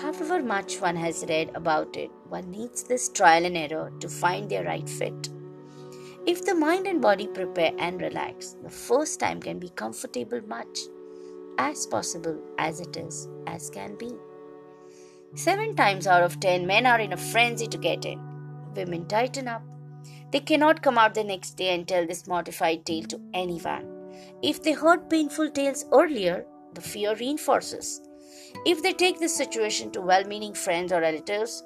However 0.01 0.41
much 0.41 0.81
one 0.81 0.96
has 0.96 1.25
read 1.29 1.51
about 1.55 1.96
it, 1.96 2.12
one 2.29 2.50
needs 2.51 2.84
this 2.84 3.10
trial 3.10 3.46
and 3.46 3.57
error 3.57 3.91
to 4.00 4.10
find 4.10 4.50
their 4.50 4.65
right 4.65 4.89
fit. 4.89 5.29
If 6.25 6.46
the 6.46 6.55
mind 6.55 6.88
and 6.88 7.01
body 7.01 7.27
prepare 7.27 7.74
and 7.77 8.01
relax, 8.01 8.57
the 8.63 8.69
first 8.69 9.19
time 9.19 9.39
can 9.39 9.60
be 9.60 9.69
comfortable 9.69 10.41
much 10.48 10.79
as 11.58 11.86
possible 11.86 12.40
as 12.58 12.80
it 12.80 12.98
is, 12.98 13.28
as 13.48 13.70
can 13.70 13.96
be. 13.98 14.12
Seven 15.36 15.76
times 15.76 16.08
out 16.08 16.24
of 16.24 16.40
ten, 16.40 16.66
men 16.66 16.86
are 16.86 17.00
in 17.00 17.14
a 17.14 17.18
frenzy 17.18 17.68
to 17.68 17.78
get 17.78 18.06
in. 18.06 18.20
Women 18.76 19.08
tighten 19.08 19.48
up. 19.48 19.64
They 20.32 20.40
cannot 20.40 20.82
come 20.82 20.98
out 20.98 21.14
the 21.14 21.24
next 21.24 21.52
day 21.52 21.74
and 21.74 21.88
tell 21.88 22.06
this 22.06 22.28
mortified 22.28 22.86
tale 22.86 23.04
to 23.06 23.22
anyone. 23.34 23.86
If 24.42 24.64
they 24.64 24.74
heard 24.74 25.10
painful 25.10 25.52
tales 25.52 25.86
earlier, 25.92 26.46
the 26.74 26.82
fear 26.82 27.16
reinforces. 27.16 28.02
If 28.66 28.82
they 28.82 28.94
take 28.94 29.20
this 29.20 29.36
situation 29.36 29.92
to 29.92 30.02
well 30.02 30.24
meaning 30.26 30.54
friends 30.54 30.92
or 30.92 31.02
relatives, 31.02 31.64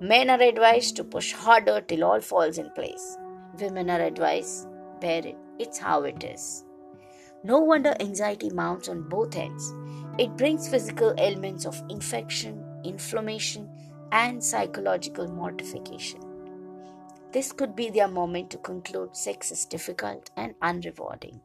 men 0.00 0.30
are 0.30 0.40
advised 0.40 0.96
to 0.96 1.04
push 1.04 1.32
harder 1.32 1.80
till 1.80 2.04
all 2.04 2.20
falls 2.20 2.58
in 2.58 2.70
place. 2.70 3.16
Women 3.58 3.90
are 3.90 4.00
advised, 4.00 4.68
bear 5.00 5.26
it, 5.26 5.36
it's 5.58 5.78
how 5.78 6.02
it 6.02 6.24
is. 6.24 6.64
No 7.44 7.58
wonder 7.58 7.94
anxiety 7.98 8.50
mounts 8.50 8.88
on 8.88 9.08
both 9.08 9.36
ends. 9.36 9.72
It 10.18 10.36
brings 10.36 10.68
physical 10.68 11.14
ailments 11.18 11.66
of 11.66 11.82
infection, 11.88 12.64
inflammation, 12.84 13.68
and 14.12 14.42
psychological 14.42 15.26
mortification. 15.26 16.20
This 17.32 17.50
could 17.50 17.74
be 17.74 17.90
their 17.90 18.08
moment 18.08 18.50
to 18.50 18.58
conclude 18.58 19.16
sex 19.16 19.50
is 19.50 19.64
difficult 19.64 20.30
and 20.36 20.54
unrewarding. 20.60 21.40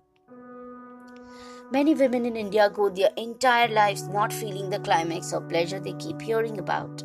Many 1.72 1.96
women 1.96 2.25
in 2.25 2.36
India 2.36 2.70
go 2.70 2.89
their 2.89 3.10
entire 3.18 3.70
lives 3.70 4.08
not 4.08 4.32
feeling 4.32 4.70
the 4.70 4.80
climax 4.80 5.34
of 5.34 5.50
pleasure 5.50 5.80
they 5.80 5.94
keep 5.94 6.22
hearing 6.22 6.60
about. 6.60 7.04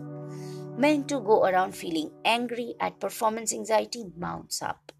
Men 0.77 1.05
too 1.05 1.21
go 1.21 1.45
around 1.45 1.75
feeling 1.75 2.11
angry 2.25 2.75
at 2.81 3.01
performance 3.01 3.55
anxiety 3.55 4.05
mounts 4.17 4.63
up. 4.63 4.93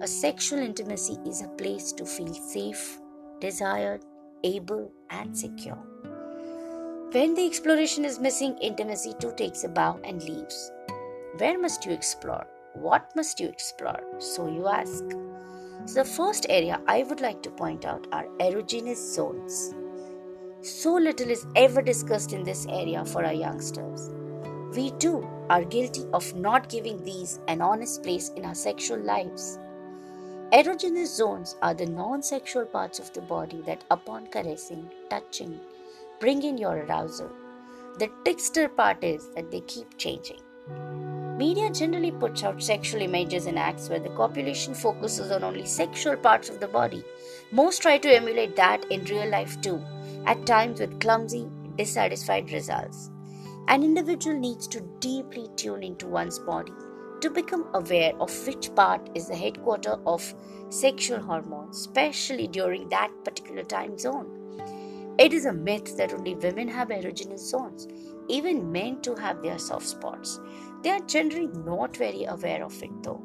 A 0.00 0.06
sexual 0.06 0.58
intimacy 0.58 1.18
is 1.26 1.42
a 1.42 1.48
place 1.48 1.92
to 1.92 2.04
feel 2.04 2.34
safe, 2.34 2.98
desired, 3.40 4.04
able, 4.42 4.90
and 5.10 5.36
secure. 5.36 5.78
When 7.12 7.34
the 7.34 7.46
exploration 7.46 8.04
is 8.04 8.18
missing, 8.18 8.58
intimacy 8.58 9.14
too 9.20 9.32
takes 9.36 9.64
a 9.64 9.68
bow 9.68 10.00
and 10.04 10.22
leaves. 10.22 10.72
Where 11.38 11.58
must 11.58 11.86
you 11.86 11.92
explore? 11.92 12.46
What 12.74 13.10
must 13.14 13.38
you 13.38 13.48
explore? 13.48 14.02
So 14.18 14.48
you 14.48 14.66
ask. 14.66 15.04
So, 15.86 16.02
the 16.02 16.04
first 16.04 16.46
area 16.48 16.80
I 16.86 17.02
would 17.02 17.20
like 17.20 17.42
to 17.42 17.50
point 17.50 17.84
out 17.84 18.06
are 18.10 18.26
erogenous 18.38 18.96
zones. 18.96 19.74
So 20.62 20.94
little 20.94 21.28
is 21.28 21.46
ever 21.56 21.82
discussed 21.82 22.32
in 22.32 22.42
this 22.42 22.66
area 22.70 23.04
for 23.04 23.24
our 23.24 23.34
youngsters. 23.34 24.10
We 24.74 24.92
too 24.92 25.28
are 25.50 25.62
guilty 25.62 26.04
of 26.12 26.34
not 26.34 26.70
giving 26.70 27.04
these 27.04 27.38
an 27.48 27.60
honest 27.60 28.02
place 28.02 28.30
in 28.30 28.44
our 28.44 28.54
sexual 28.54 28.98
lives. 28.98 29.58
Erogenous 30.52 31.08
zones 31.08 31.56
are 31.62 31.74
the 31.74 31.86
non 31.86 32.22
sexual 32.22 32.64
parts 32.66 32.98
of 32.98 33.12
the 33.12 33.20
body 33.20 33.62
that, 33.62 33.82
upon 33.90 34.26
caressing, 34.28 34.88
touching, 35.10 35.58
bring 36.20 36.42
in 36.42 36.58
your 36.58 36.84
arousal. 36.84 37.30
The 37.98 38.10
trickster 38.24 38.68
part 38.68 39.02
is 39.02 39.30
that 39.34 39.50
they 39.50 39.60
keep 39.62 39.96
changing. 39.96 40.40
Media 41.38 41.70
generally 41.70 42.12
puts 42.12 42.44
out 42.44 42.62
sexual 42.62 43.02
images 43.02 43.46
and 43.46 43.58
acts 43.58 43.88
where 43.88 43.98
the 43.98 44.10
population 44.10 44.74
focuses 44.74 45.32
on 45.32 45.42
only 45.42 45.66
sexual 45.66 46.16
parts 46.16 46.48
of 46.50 46.60
the 46.60 46.68
body. 46.68 47.02
Most 47.50 47.82
try 47.82 47.98
to 47.98 48.14
emulate 48.14 48.54
that 48.54 48.84
in 48.92 49.04
real 49.04 49.28
life 49.28 49.60
too, 49.60 49.82
at 50.26 50.46
times 50.46 50.78
with 50.78 51.00
clumsy, 51.00 51.48
dissatisfied 51.76 52.52
results. 52.52 53.10
An 53.66 53.82
individual 53.82 54.38
needs 54.38 54.68
to 54.68 54.82
deeply 55.00 55.48
tune 55.56 55.82
into 55.82 56.06
one's 56.06 56.38
body 56.38 56.72
to 57.24 57.30
become 57.30 57.66
aware 57.72 58.12
of 58.20 58.46
which 58.46 58.74
part 58.74 59.08
is 59.14 59.28
the 59.28 59.34
headquarter 59.34 59.96
of 60.06 60.34
sexual 60.68 61.18
hormones, 61.18 61.78
especially 61.78 62.46
during 62.46 62.86
that 62.90 63.10
particular 63.24 63.62
time 63.62 63.96
zone. 63.96 65.14
It 65.18 65.32
is 65.32 65.46
a 65.46 65.52
myth 65.52 65.96
that 65.96 66.12
only 66.12 66.34
women 66.34 66.68
have 66.68 66.88
erogenous 66.88 67.38
zones. 67.38 67.88
Even 68.28 68.70
men 68.70 69.00
too 69.00 69.14
have 69.14 69.40
their 69.40 69.58
soft 69.58 69.86
spots. 69.86 70.38
They 70.82 70.90
are 70.90 71.00
generally 71.00 71.46
not 71.46 71.96
very 71.96 72.24
aware 72.24 72.62
of 72.62 72.82
it 72.82 73.02
though. 73.02 73.22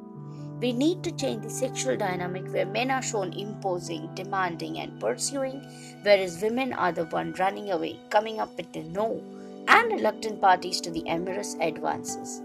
We 0.61 0.71
need 0.71 1.03
to 1.03 1.11
change 1.11 1.43
the 1.43 1.49
sexual 1.49 1.97
dynamic 1.97 2.47
where 2.53 2.65
men 2.65 2.91
are 2.91 3.01
shown 3.01 3.33
imposing, 3.33 4.09
demanding, 4.15 4.79
and 4.79 4.97
pursuing, 5.01 5.61
whereas 6.03 6.41
women 6.41 6.71
are 6.71 6.93
the 6.93 7.05
one 7.05 7.33
running 7.33 7.71
away, 7.71 7.99
coming 8.09 8.39
up 8.39 8.55
with 8.55 8.71
the 8.71 8.83
no, 8.83 9.21
and 9.67 9.91
reluctant 9.91 10.39
parties 10.39 10.79
to 10.81 10.89
the 10.89 11.05
amorous 11.07 11.57
advances. 11.59 12.41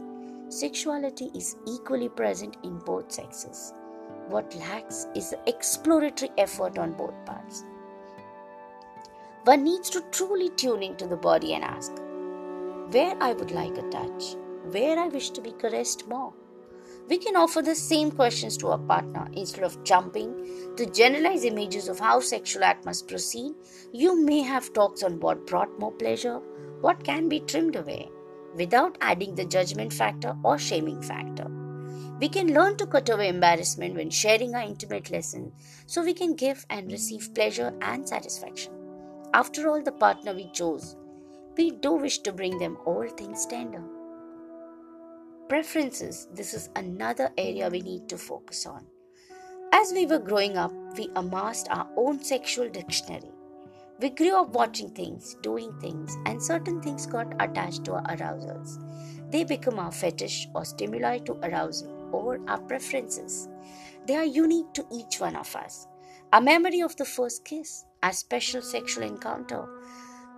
Sexuality 0.54 1.32
is 1.34 1.56
equally 1.66 2.08
present 2.08 2.58
in 2.62 2.78
both 2.78 3.10
sexes. 3.10 3.74
What 4.28 4.54
lacks 4.54 5.08
is 5.16 5.30
the 5.30 5.40
exploratory 5.48 6.30
effort 6.38 6.78
on 6.78 6.92
both 6.92 7.14
parts. 7.26 7.64
One 9.42 9.64
needs 9.64 9.90
to 9.90 10.04
truly 10.12 10.50
tune 10.50 10.84
into 10.84 11.08
the 11.08 11.16
body 11.16 11.54
and 11.54 11.64
ask, 11.64 11.90
where 12.92 13.16
I 13.20 13.32
would 13.32 13.50
like 13.50 13.76
a 13.78 13.90
touch, 13.90 14.36
where 14.70 14.96
I 14.96 15.08
wish 15.08 15.30
to 15.30 15.40
be 15.40 15.50
caressed 15.50 16.06
more. 16.06 16.32
We 17.08 17.18
can 17.18 17.34
offer 17.34 17.60
the 17.60 17.74
same 17.74 18.12
questions 18.12 18.56
to 18.58 18.68
our 18.68 18.78
partner 18.78 19.26
instead 19.32 19.64
of 19.64 19.82
jumping 19.82 20.76
to 20.76 20.86
generalize 20.86 21.42
images 21.42 21.88
of 21.88 21.98
how 21.98 22.20
sexual 22.20 22.62
act 22.62 22.84
must 22.84 23.08
proceed. 23.08 23.54
You 23.92 24.24
may 24.24 24.42
have 24.42 24.72
talks 24.72 25.02
on 25.02 25.18
what 25.18 25.48
brought 25.48 25.80
more 25.80 25.90
pleasure, 25.90 26.38
what 26.80 27.02
can 27.02 27.28
be 27.28 27.40
trimmed 27.40 27.74
away, 27.74 28.08
without 28.54 28.98
adding 29.00 29.34
the 29.34 29.44
judgment 29.44 29.92
factor 29.92 30.36
or 30.42 30.58
shaming 30.58 31.02
factor. 31.02 31.46
We 32.20 32.28
can 32.28 32.54
learn 32.54 32.76
to 32.76 32.86
cut 32.86 33.08
away 33.08 33.28
embarrassment 33.28 33.96
when 33.96 34.10
sharing 34.10 34.54
our 34.54 34.62
intimate 34.62 35.10
lesson 35.10 35.52
so 35.86 36.02
we 36.02 36.14
can 36.14 36.36
give 36.36 36.64
and 36.70 36.90
receive 36.90 37.34
pleasure 37.34 37.74
and 37.82 38.08
satisfaction. 38.08 38.72
After 39.34 39.68
all, 39.68 39.82
the 39.82 39.92
partner 39.92 40.32
we 40.32 40.48
chose, 40.52 40.96
we 41.56 41.72
do 41.72 41.94
wish 41.94 42.18
to 42.20 42.32
bring 42.32 42.58
them 42.58 42.78
all 42.84 43.08
things 43.08 43.46
tender. 43.46 43.82
Preferences 45.48 46.28
this 46.32 46.54
is 46.54 46.70
another 46.76 47.30
area 47.36 47.68
we 47.68 47.80
need 47.80 48.08
to 48.08 48.16
focus 48.16 48.64
on. 48.64 48.86
As 49.72 49.92
we 49.92 50.06
were 50.06 50.20
growing 50.20 50.56
up, 50.56 50.72
we 50.96 51.10
amassed 51.16 51.66
our 51.68 51.88
own 51.96 52.22
sexual 52.22 52.68
dictionary. 52.68 53.32
We 54.00 54.10
grew 54.10 54.40
up 54.40 54.50
watching 54.50 54.90
things, 54.90 55.36
doing 55.42 55.72
things, 55.80 56.16
and 56.26 56.42
certain 56.42 56.82
things 56.82 57.06
got 57.06 57.32
attached 57.40 57.84
to 57.84 57.92
our 57.92 58.16
arousals. 58.16 58.78
They 59.30 59.44
become 59.44 59.78
our 59.78 59.92
fetish 59.92 60.48
or 60.54 60.64
stimuli 60.64 61.18
to 61.18 61.34
arousal 61.44 62.10
or 62.12 62.40
our 62.48 62.60
preferences. 62.60 63.48
They 64.06 64.16
are 64.16 64.24
unique 64.24 64.72
to 64.74 64.86
each 64.92 65.20
one 65.20 65.36
of 65.36 65.54
us. 65.54 65.86
A 66.32 66.40
memory 66.40 66.80
of 66.80 66.96
the 66.96 67.04
first 67.04 67.44
kiss, 67.44 67.84
a 68.02 68.12
special 68.12 68.62
sexual 68.62 69.04
encounter, 69.04 69.64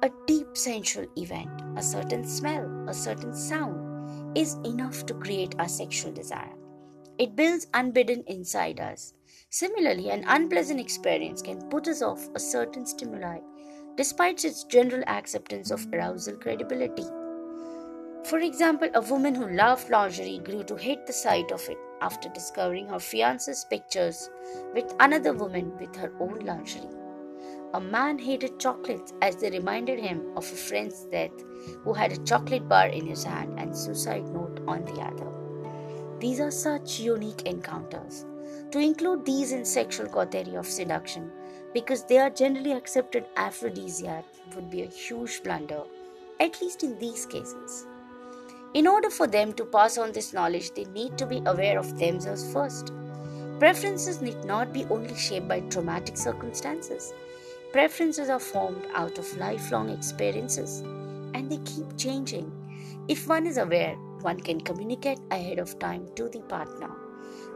a 0.02 0.10
deep 0.26 0.56
sensual 0.56 1.06
event, 1.16 1.62
a 1.76 1.82
certain 1.82 2.24
smell, 2.24 2.84
a 2.88 2.94
certain 2.94 3.34
sound, 3.34 4.36
is 4.36 4.54
enough 4.64 5.06
to 5.06 5.14
create 5.14 5.54
our 5.58 5.68
sexual 5.68 6.12
desire. 6.12 6.55
It 7.18 7.34
builds 7.34 7.66
unbidden 7.72 8.24
inside 8.26 8.80
us. 8.80 9.14
Similarly, 9.50 10.10
an 10.10 10.24
unpleasant 10.26 10.80
experience 10.80 11.40
can 11.40 11.68
put 11.70 11.88
us 11.88 12.02
off 12.02 12.28
a 12.34 12.40
certain 12.40 12.84
stimuli 12.84 13.38
despite 13.96 14.44
its 14.44 14.64
general 14.64 15.02
acceptance 15.06 15.70
of 15.70 15.86
arousal 15.92 16.36
credibility. 16.36 17.06
For 18.24 18.38
example, 18.38 18.90
a 18.94 19.00
woman 19.00 19.34
who 19.34 19.48
loved 19.48 19.88
lingerie 19.88 20.40
grew 20.44 20.64
to 20.64 20.76
hate 20.76 21.06
the 21.06 21.12
sight 21.12 21.50
of 21.50 21.66
it 21.68 21.78
after 22.02 22.28
discovering 22.28 22.88
her 22.88 22.98
fiance's 22.98 23.64
pictures 23.64 24.28
with 24.74 24.92
another 25.00 25.32
woman 25.32 25.76
with 25.78 25.94
her 25.96 26.12
own 26.20 26.40
lingerie. 26.40 26.90
A 27.72 27.80
man 27.80 28.18
hated 28.18 28.58
chocolates 28.58 29.12
as 29.22 29.36
they 29.36 29.50
reminded 29.50 29.98
him 29.98 30.36
of 30.36 30.44
a 30.44 30.56
friend's 30.56 31.04
death 31.04 31.32
who 31.82 31.92
had 31.94 32.12
a 32.12 32.24
chocolate 32.24 32.68
bar 32.68 32.88
in 32.88 33.06
his 33.06 33.24
hand 33.24 33.58
and 33.58 33.76
suicide 33.76 34.24
note 34.28 34.60
on 34.66 34.84
the 34.84 35.00
other. 35.00 35.35
These 36.18 36.40
are 36.40 36.50
such 36.50 36.98
unique 37.00 37.42
encounters. 37.42 38.24
To 38.70 38.78
include 38.78 39.24
these 39.24 39.52
in 39.52 39.64
sexual 39.64 40.08
category 40.08 40.56
of 40.56 40.66
seduction 40.66 41.30
because 41.74 42.04
they 42.04 42.18
are 42.18 42.30
generally 42.30 42.72
accepted 42.72 43.26
aphrodisiac 43.36 44.24
would 44.54 44.70
be 44.70 44.82
a 44.82 44.86
huge 44.86 45.42
blunder, 45.42 45.82
at 46.40 46.60
least 46.62 46.82
in 46.82 46.98
these 46.98 47.26
cases. 47.26 47.86
In 48.72 48.86
order 48.86 49.10
for 49.10 49.26
them 49.26 49.52
to 49.54 49.64
pass 49.66 49.98
on 49.98 50.12
this 50.12 50.32
knowledge, 50.32 50.72
they 50.72 50.84
need 50.86 51.18
to 51.18 51.26
be 51.26 51.42
aware 51.44 51.78
of 51.78 51.98
themselves 51.98 52.50
first. 52.52 52.92
Preferences 53.58 54.22
need 54.22 54.42
not 54.44 54.72
be 54.72 54.84
only 54.86 55.14
shaped 55.14 55.48
by 55.48 55.60
traumatic 55.60 56.16
circumstances. 56.16 57.12
Preferences 57.72 58.30
are 58.30 58.40
formed 58.40 58.86
out 58.94 59.18
of 59.18 59.36
lifelong 59.36 59.90
experiences 59.90 60.80
and 61.34 61.50
they 61.50 61.58
keep 61.58 61.96
changing. 61.96 62.50
If 63.08 63.28
one 63.28 63.46
is 63.46 63.58
aware, 63.58 63.96
one 64.22 64.40
can 64.40 64.60
communicate 64.60 65.20
ahead 65.30 65.58
of 65.58 65.78
time 65.78 66.08
to 66.16 66.28
the 66.28 66.40
partner. 66.40 66.90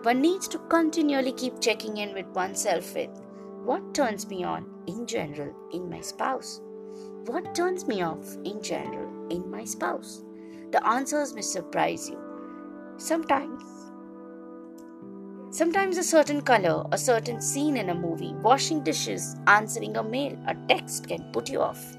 One 0.02 0.20
needs 0.20 0.48
to 0.48 0.58
continually 0.58 1.32
keep 1.32 1.60
checking 1.60 1.98
in 1.98 2.14
with 2.14 2.26
oneself 2.28 2.94
with 2.94 3.10
what 3.64 3.94
turns 3.94 4.26
me 4.28 4.44
on 4.44 4.64
in 4.86 5.06
general 5.06 5.54
in 5.72 5.90
my 5.90 6.00
spouse, 6.00 6.60
what 7.26 7.54
turns 7.54 7.86
me 7.86 8.00
off 8.00 8.34
in 8.44 8.62
general 8.62 9.28
in 9.30 9.50
my 9.50 9.64
spouse? 9.64 10.22
The 10.72 10.84
answers 10.86 11.34
may 11.34 11.42
surprise 11.42 12.08
you. 12.08 12.18
Sometimes, 12.96 13.62
sometimes 15.50 15.98
a 15.98 16.02
certain 16.02 16.40
color, 16.40 16.86
a 16.92 16.98
certain 16.98 17.42
scene 17.42 17.76
in 17.76 17.90
a 17.90 17.94
movie, 17.94 18.32
washing 18.42 18.82
dishes, 18.82 19.36
answering 19.46 19.98
a 19.98 20.02
mail, 20.02 20.38
a 20.46 20.56
text 20.66 21.08
can 21.08 21.30
put 21.30 21.50
you 21.50 21.60
off. 21.60 21.94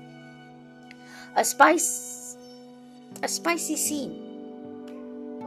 A 1.36 1.46
spice, 1.46 2.36
a 3.22 3.27
spicy 3.27 3.75
scene. 3.75 4.30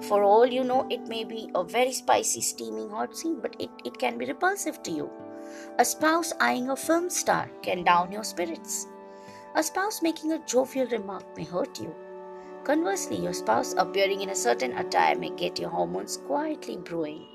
For 0.08 0.23
all 0.23 0.46
you 0.46 0.64
know, 0.64 0.87
it 0.90 1.08
may 1.08 1.25
be 1.25 1.50
a 1.54 1.64
very 1.64 1.92
spicy, 1.92 2.42
steaming 2.42 2.90
hot 2.90 3.16
scene, 3.16 3.40
but 3.40 3.56
it, 3.58 3.70
it 3.84 3.99
can 3.99 4.18
be 4.18 4.26
repulsive 4.26 4.82
to 4.82 4.90
you. 4.90 5.11
A 5.78 5.84
spouse 5.84 6.32
eyeing 6.40 6.68
a 6.68 6.76
film 6.76 7.08
star 7.08 7.50
can 7.62 7.84
down 7.84 8.12
your 8.12 8.25
spirits. 8.25 8.87
A 9.54 9.62
spouse 9.62 10.02
making 10.02 10.32
a 10.32 10.44
jovial 10.46 10.87
remark 10.88 11.25
may 11.37 11.44
hurt 11.44 11.80
you. 11.80 11.94
Conversely, 12.64 13.16
your 13.16 13.32
spouse 13.32 13.75
appearing 13.78 14.20
in 14.20 14.30
a 14.30 14.34
certain 14.34 14.73
attire 14.73 15.16
may 15.16 15.30
get 15.30 15.58
your 15.58 15.70
hormones 15.70 16.18
quietly 16.26 16.76
brewing. 16.76 17.26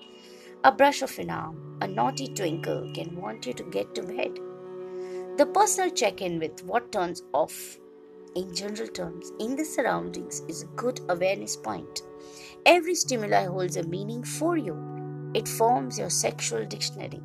A 0.63 0.71
brush 0.71 1.01
of 1.01 1.17
an 1.17 1.29
arm, 1.29 1.77
a 1.81 1.87
naughty 1.87 2.27
twinkle 2.27 2.91
can 2.93 3.15
want 3.15 3.47
you 3.47 3.53
to 3.53 3.63
get 3.63 3.95
to 3.95 4.03
bed. 4.03 4.37
The 5.37 5.45
personal 5.45 5.89
check 5.89 6.21
in 6.21 6.37
with 6.37 6.63
what 6.65 6.91
turns 6.91 7.23
off, 7.33 7.79
in 8.35 8.53
general 8.53 8.89
terms, 8.89 9.31
in 9.39 9.55
the 9.55 9.65
surroundings 9.65 10.41
is 10.47 10.63
a 10.63 10.75
good 10.75 10.99
awareness 11.09 11.55
point. 11.55 12.03
Every 12.65 12.95
stimuli 12.95 13.45
holds 13.45 13.77
a 13.77 13.83
meaning 13.83 14.23
for 14.23 14.57
you, 14.57 15.31
it 15.33 15.47
forms 15.47 15.97
your 15.97 16.09
sexual 16.09 16.65
dictionary. 16.65 17.21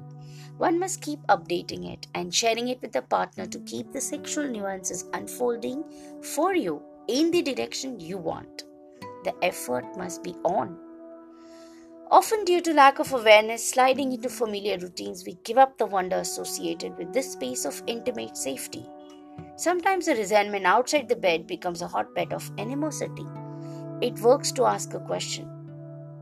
One 0.58 0.78
must 0.78 1.00
keep 1.00 1.20
updating 1.28 1.92
it 1.92 2.06
and 2.14 2.32
sharing 2.32 2.68
it 2.68 2.80
with 2.80 2.92
the 2.92 3.02
partner 3.02 3.46
to 3.46 3.58
keep 3.60 3.92
the 3.92 4.00
sexual 4.00 4.48
nuances 4.48 5.04
unfolding 5.12 5.82
for 6.22 6.54
you 6.54 6.80
in 7.08 7.30
the 7.30 7.42
direction 7.42 7.98
you 7.98 8.18
want. 8.18 8.62
The 9.24 9.34
effort 9.42 9.84
must 9.96 10.22
be 10.22 10.34
on. 10.44 10.78
Often, 12.10 12.44
due 12.44 12.60
to 12.60 12.74
lack 12.74 13.00
of 13.00 13.12
awareness, 13.12 13.68
sliding 13.68 14.12
into 14.12 14.28
familiar 14.28 14.78
routines, 14.78 15.24
we 15.26 15.38
give 15.42 15.58
up 15.58 15.76
the 15.78 15.86
wonder 15.86 16.16
associated 16.16 16.96
with 16.96 17.12
this 17.12 17.32
space 17.32 17.64
of 17.64 17.82
intimate 17.86 18.36
safety. 18.36 18.86
Sometimes 19.56 20.06
the 20.06 20.14
resentment 20.14 20.66
outside 20.66 21.08
the 21.08 21.16
bed 21.16 21.46
becomes 21.46 21.82
a 21.82 21.88
hotbed 21.88 22.32
of 22.32 22.52
animosity. 22.58 23.26
It 24.00 24.18
works 24.20 24.52
to 24.52 24.64
ask 24.64 24.94
a 24.94 25.00
question 25.00 25.48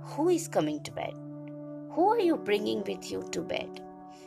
Who 0.03 0.29
is 0.29 0.49
coming 0.49 0.83
to 0.85 0.93
bed? 0.93 1.15
Who 1.91 2.09
are 2.09 2.21
you 2.21 2.37
bringing 2.37 2.85
with 2.85 3.11
you 3.11 3.23
to 3.33 3.41
bed? 3.41 3.81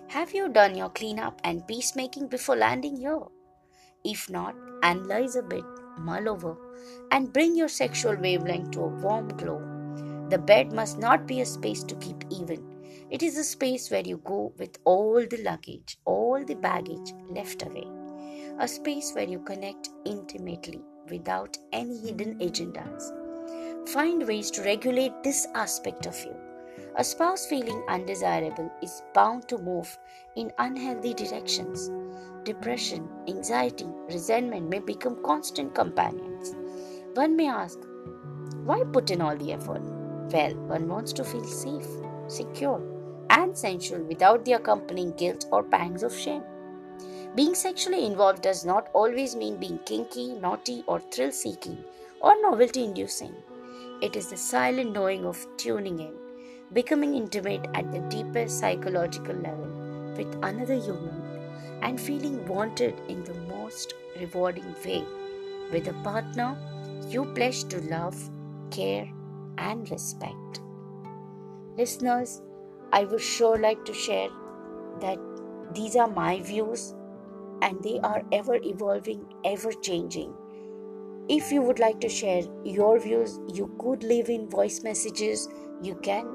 Have 0.08 0.34
you 0.34 0.50
done 0.50 0.76
your 0.76 0.90
cleanup 0.90 1.42
and 1.44 1.68
peacemaking 1.68 2.28
before 2.28 2.56
landing 2.56 2.98
here? 2.98 3.22
If 4.04 4.30
not, 4.30 4.56
analyze 4.84 5.36
a 5.36 5.42
bit 5.42 5.64
mull 5.98 6.30
over, 6.30 6.58
and 7.12 7.32
bring 7.32 7.56
your 7.56 7.68
sexual 7.68 8.16
wavelength 8.16 8.72
to 8.72 8.82
a 8.82 8.88
warm 8.88 9.30
glow. 9.30 9.62
The 10.30 10.38
bed 10.38 10.72
must 10.72 10.98
not 10.98 11.28
be 11.28 11.42
a 11.42 11.46
space 11.46 11.84
to 11.84 11.96
keep 11.96 12.24
even. 12.30 12.64
It 13.10 13.22
is 13.22 13.38
a 13.38 13.44
space 13.44 13.92
where 13.92 14.02
you 14.02 14.18
go 14.24 14.54
with 14.58 14.78
all 14.84 15.26
the 15.26 15.42
luggage, 15.44 15.98
all 16.06 16.44
the 16.44 16.56
baggage 16.56 17.14
left 17.30 17.64
away. 17.64 17.88
A 18.60 18.68
space 18.68 19.12
where 19.14 19.28
you 19.28 19.40
connect 19.40 19.90
intimately 20.06 20.82
without 21.10 21.58
any 21.72 21.98
hidden 21.98 22.40
agendas. 22.40 23.12
Find 23.88 24.28
ways 24.28 24.50
to 24.52 24.64
regulate 24.64 25.14
this 25.24 25.48
aspect 25.54 26.08
of 26.08 26.18
you. 26.26 26.36
A 26.96 27.04
spouse 27.04 27.46
feeling 27.46 27.84
undesirable 27.88 28.72
is 28.82 29.04
bound 29.14 29.48
to 29.48 29.60
move 29.60 29.98
in 30.36 30.52
unhealthy 30.58 31.14
directions. 31.14 31.92
Depression, 32.44 33.08
anxiety, 33.28 33.88
resentment 34.10 34.70
may 34.70 34.80
become 34.80 35.22
constant 35.24 35.76
companions. 35.76 36.56
One 37.14 37.36
may 37.36 37.48
ask, 37.48 37.78
why 38.64 38.84
put 38.92 39.12
in 39.12 39.22
all 39.22 39.38
the 39.38 39.54
effort? 39.54 39.84
Well, 40.34 40.56
one 40.56 40.88
wants 40.88 41.14
to 41.14 41.24
feel 41.24 41.46
safe, 41.46 41.88
secure, 42.28 42.82
and 43.30 43.56
sensual 43.56 44.02
without 44.04 44.46
the 44.46 44.54
accompanying 44.54 45.12
guilt 45.12 45.46
or 45.52 45.64
pangs 45.64 46.02
of 46.02 46.18
shame. 46.18 46.44
Being 47.36 47.54
sexually 47.54 48.06
involved 48.06 48.42
does 48.42 48.66
not 48.66 48.90
always 48.94 49.36
mean 49.36 49.58
being 49.58 49.80
kinky, 49.86 50.34
naughty, 50.34 50.84
or 50.88 51.00
thrill 51.00 51.32
seeking 51.32 51.84
or 52.20 52.42
novelty 52.42 52.84
inducing. 52.84 53.36
It 54.02 54.16
is 54.16 54.30
the 54.30 54.38
silent 54.38 54.94
knowing 54.94 55.26
of 55.26 55.46
tuning 55.58 56.00
in, 56.00 56.14
becoming 56.74 57.16
intimate 57.16 57.66
at 57.74 57.92
the 57.92 58.00
deepest 58.02 58.60
psychological 58.60 59.36
level 59.36 60.14
with 60.18 60.34
another 60.44 60.76
human 60.76 61.22
and 61.82 62.00
feeling 62.00 62.46
wanted 62.46 63.00
in 63.08 63.24
the 63.24 63.34
most 63.34 63.94
rewarding 64.20 64.76
way 64.86 65.04
with 65.72 65.88
a 65.88 65.94
partner 66.04 66.58
you 67.10 67.26
pledge 67.34 67.64
to 67.66 67.82
love, 67.82 68.18
care, 68.72 69.08
and 69.58 69.90
respect. 69.90 70.62
Listeners, 71.78 72.42
I 72.92 73.06
would 73.06 73.22
sure 73.22 73.58
like 73.58 73.84
to 73.86 73.94
share 73.94 74.30
that 75.00 75.20
these 75.74 75.96
are 75.96 76.08
my 76.08 76.42
views 76.42 76.94
and 77.62 77.82
they 77.82 78.00
are 78.00 78.24
ever 78.32 78.56
evolving, 78.56 79.26
ever 79.44 79.72
changing. 79.72 80.34
If 81.28 81.52
you 81.52 81.62
would 81.62 81.80
like 81.80 82.00
to 82.02 82.10
share 82.10 82.44
your 82.64 83.00
views, 83.00 83.40
you 83.54 83.76
could 83.80 84.04
leave 84.04 84.30
in 84.30 84.50
voice 84.50 84.84
messages. 84.84 85.48
You 85.82 85.96
can 85.96 86.28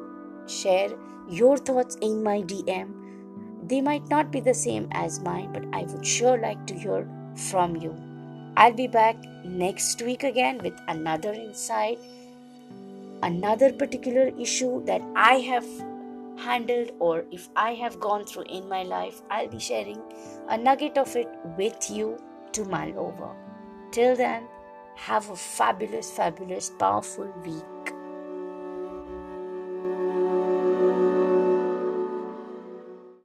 share 0.46 0.90
your 1.28 1.56
thoughts 1.56 1.96
in 2.00 2.22
my 2.22 2.42
DM 2.42 3.00
they 3.70 3.80
might 3.80 4.08
not 4.08 4.32
be 4.32 4.40
the 4.40 4.52
same 4.52 4.88
as 4.90 5.20
mine, 5.20 5.52
but 5.52 5.64
I 5.72 5.82
would 5.84 6.04
sure 6.04 6.36
like 6.38 6.66
to 6.66 6.74
hear 6.74 7.08
from 7.36 7.76
you. 7.76 7.94
I'll 8.56 8.72
be 8.72 8.88
back 8.88 9.16
next 9.44 10.02
week 10.02 10.24
again 10.24 10.58
with 10.58 10.74
another 10.88 11.32
insight, 11.32 12.00
another 13.22 13.72
particular 13.72 14.32
issue 14.46 14.84
that 14.86 15.02
I 15.14 15.34
have 15.50 15.66
handled 16.36 16.90
or 16.98 17.24
if 17.30 17.48
I 17.54 17.74
have 17.74 18.00
gone 18.00 18.24
through 18.24 18.46
in 18.50 18.68
my 18.68 18.82
life. 18.82 19.22
I'll 19.30 19.48
be 19.48 19.60
sharing 19.60 20.02
a 20.48 20.58
nugget 20.58 20.98
of 20.98 21.14
it 21.14 21.28
with 21.56 21.90
you 21.90 22.18
to 22.52 22.64
mull 22.64 22.98
over. 22.98 23.36
Till 23.92 24.16
then, 24.16 24.48
have 25.06 25.30
a 25.30 25.36
fabulous, 25.36 26.10
fabulous, 26.10 26.70
powerful 26.70 27.32
week 27.44 27.79